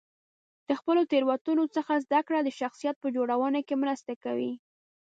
[0.67, 4.53] د خپلو تېروتنو څخه زده کړه د شخصیت په جوړونه کې مرسته کوي.